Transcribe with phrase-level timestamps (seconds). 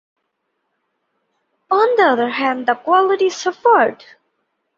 [1.69, 4.03] On the other hand, the quality suffered.